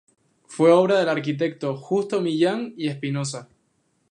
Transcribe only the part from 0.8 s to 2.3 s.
del arquitecto Justo